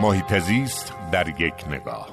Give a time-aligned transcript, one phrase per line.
[0.00, 2.08] محیط زیست در یک نگاه.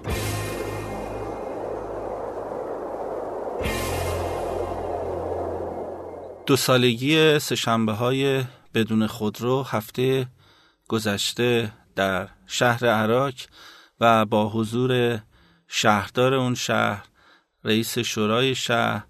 [6.46, 8.44] دو سالگی سشنبه های
[8.74, 10.28] بدون خودرو هفته
[10.88, 13.34] گذشته در شهر عراق
[14.00, 15.20] و با حضور
[15.68, 17.06] شهردار اون شهر
[17.64, 19.04] رئیس شورای شهر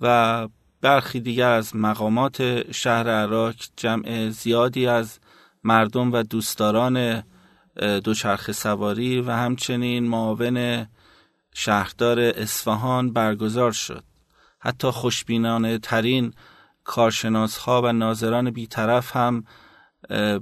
[0.00, 0.48] و
[0.80, 5.18] برخی دیگر از مقامات شهر عراق جمع زیادی از
[5.64, 7.22] مردم و دوستداران
[8.04, 10.86] دوچرخه سواری و همچنین معاون
[11.54, 14.04] شهردار اصفهان برگزار شد.
[14.58, 16.32] حتی خوشبینانه ترین
[16.84, 19.44] کارشناس ها و ناظران بیطرف هم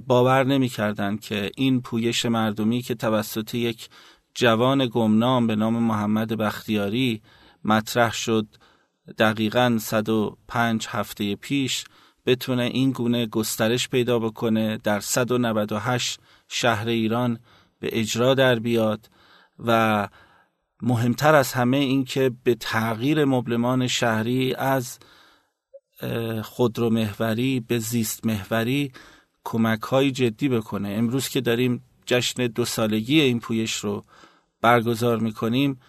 [0.07, 3.89] باور نمی کردن که این پویش مردمی که توسط یک
[4.35, 7.21] جوان گمنام به نام محمد بختیاری
[7.63, 8.47] مطرح شد
[9.17, 11.83] دقیقا 105 هفته پیش
[12.25, 17.39] بتونه این گونه گسترش پیدا بکنه در 198 شهر ایران
[17.79, 19.09] به اجرا در بیاد
[19.59, 20.07] و
[20.81, 24.99] مهمتر از همه این که به تغییر مبلمان شهری از
[26.43, 28.91] خودرو محوری به زیست محوری
[29.43, 30.89] کمک های جدی بکنه.
[30.89, 34.03] امروز که داریم جشن دو سالگی این پویش رو
[34.61, 35.79] برگزار می‌کنیم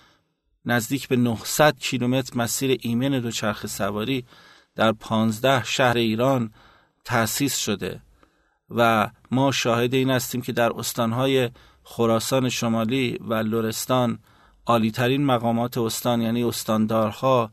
[0.65, 4.25] نزدیک به 900 کیلومتر مسیر ایمن دوچرخه سواری
[4.75, 6.53] در 15 شهر ایران
[7.05, 8.03] تأسیس شده.
[8.71, 11.51] و ما شاهد این هستیم که در استانهای
[11.85, 14.19] خراسان شمالی و لرستان
[14.67, 17.51] عالیترین مقامات استان یعنی استاندارها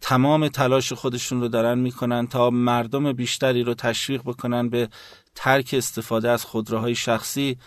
[0.00, 4.88] تمام تلاش خودشون رو دارن می‌کنن تا مردم بیشتری رو تشویق بکنن به
[5.34, 7.58] ترک استفاده از خودروهای شخصی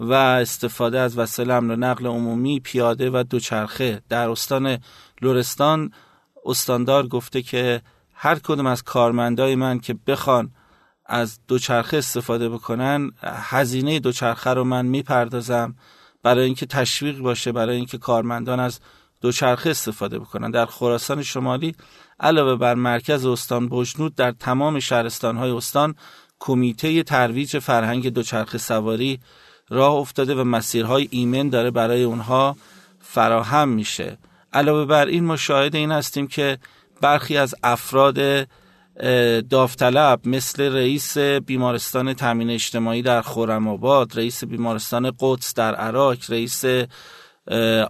[0.00, 4.02] و استفاده از وسایل حمل و نقل عمومی پیاده و دوچرخه.
[4.08, 4.78] در استان
[5.22, 5.92] لرستان
[6.44, 7.82] استاندار گفته که
[8.14, 10.50] هر کدوم از کارمندای من که بخوان
[11.08, 15.74] از دوچرخه استفاده بکنن هزینه دوچرخه رو من می‌پردازم
[16.22, 18.80] برای اینکه تشویق باشه برای اینکه کارمندان از
[19.20, 20.50] دوچرخه استفاده بکنن.
[20.50, 21.74] در خراسان شمالی
[22.20, 24.78] علاوه بر مرکز استان بجنود در تمام
[25.22, 25.94] های استان
[26.38, 29.20] کمیته ترویج فرهنگ دوچرخه سواری
[29.68, 32.56] راه افتاده و مسیرهای ایمن داره برای اونها
[33.00, 34.18] فراهم میشه.
[34.52, 36.58] علاوه بر این مشاهده این هستیم که
[37.00, 38.48] برخی از افراد
[39.50, 46.64] داوطلب مثل رئیس بیمارستان تامین اجتماعی در خورم آباد رئیس بیمارستان قدس در عراق رئیس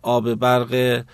[0.02, 1.04] آب برق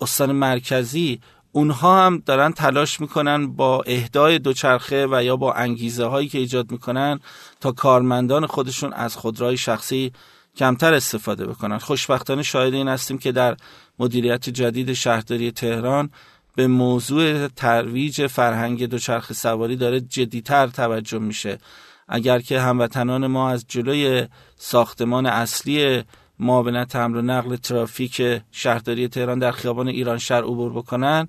[0.00, 1.20] استان مرکزی.
[1.52, 6.70] اونها هم دارن تلاش می‌کنن با اهدای دوچرخه و یا با انگیزه هایی که ایجاد
[6.70, 7.20] می‌کنن
[7.60, 10.12] تا کارمندان خودشون از خودروهای شخصی
[10.56, 11.78] کمتر استفاده بکنن.
[11.78, 13.56] خوشبختانه شاهد این هستیم که در
[13.98, 16.10] مدیریت جدید شهرداری تهران
[16.56, 21.58] به موضوع ترویج فرهنگ دوچرخه سواری داره جدیتر توجه میشه.
[22.08, 26.02] اگر که هموطنان ما از جلوی ساختمان اصلی
[26.38, 31.28] معاونت حمل و نقل ترافیک شهرداری تهران در خیابان ایران شهر عبور بکنن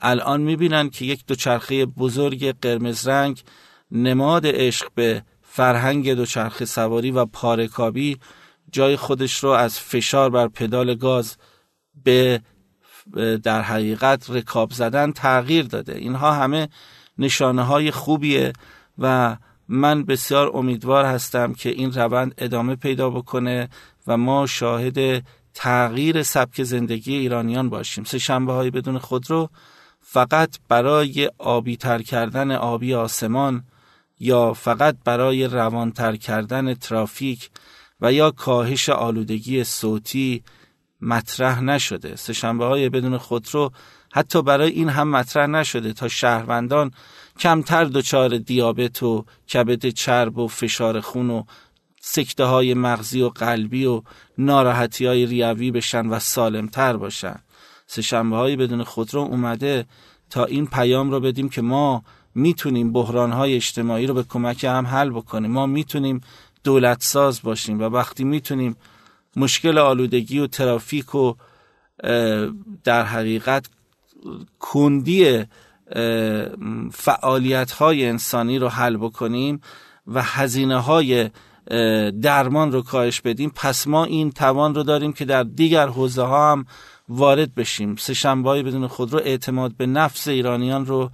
[0.00, 3.42] الان می‌بینن که یک دوچرخه بزرگ قرمز رنگ
[3.90, 8.18] نماد عشق به فرهنگ دوچرخه سواری و پارکابی
[8.72, 11.36] جای خودش رو از فشار بر پدال گاز
[12.04, 12.40] به
[13.42, 15.98] در حقیقت رکاب زدن تغییر داده.
[15.98, 16.68] اینها همه
[17.18, 18.52] نشانه های خوبیه
[18.98, 19.36] و
[19.68, 23.68] من بسیار امیدوار هستم که این روند ادامه پیدا بکنه
[24.06, 28.04] و ما شاهد تغییر سبک زندگی ایرانیان باشیم.
[28.04, 29.50] سه شنبه های بدون خودرو
[30.00, 33.64] فقط برای آبی تر کردن آبی آسمان
[34.20, 37.50] یا فقط برای روانتر کردن ترافیک
[38.00, 40.42] و یا کاهش آلودگی صوتی
[41.04, 42.16] مطرح نشده.
[42.16, 43.72] سهشنبه های بدون خودرو
[44.12, 46.90] حتی برای این هم مطرح نشده تا شهروندان
[47.38, 51.42] کمتر دچار دیابت و کبد چرب و فشار خون و
[52.00, 54.02] سکته های مغزی و قلبی و
[54.38, 57.36] ناراحتی های ریوی بشن و سالمتر باشن.
[57.86, 59.86] سهشنبه های بدون خودرو اومده
[60.30, 62.04] تا این پیام رو بدیم که ما
[62.34, 65.50] می‌تونیم بحران های اجتماعی رو به کمک هم حل بکنیم.
[65.50, 66.20] ما می‌تونیم
[66.64, 68.76] دولت ساز باشیم و وقتی می‌تونیم
[69.36, 71.34] مشکل آلودگی و ترافیک و
[72.84, 73.66] در حقیقت
[74.60, 75.44] کندی
[76.92, 79.60] فعالیت های انسانی رو حل بکنیم
[80.06, 81.30] و هزینه های
[82.22, 86.52] درمان رو کاهش بدیم پس ما این توان رو داریم که در دیگر حوزه ها
[86.52, 86.66] هم
[87.08, 87.94] وارد بشیم.
[87.96, 91.10] شنبه بدون خود رو اعتماد به نفس ایرانیان رو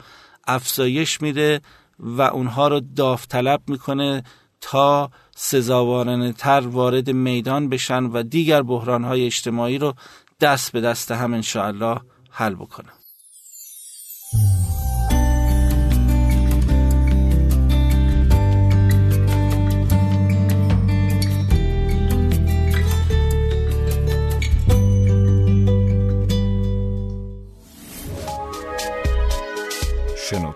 [0.47, 1.61] افزایش میده
[1.99, 4.23] و اونها رو داوطلب می‌کنه.
[4.61, 9.95] تا سزاوارانه تر وارد میدان بشن و دیگر بحران های اجتماعی رو
[10.41, 13.00] دست به دست هم انشاءالله حل بکنن.